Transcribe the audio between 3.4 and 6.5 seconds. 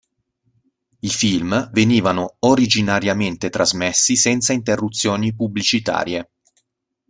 trasmessi senza interruzioni pubblicitarie.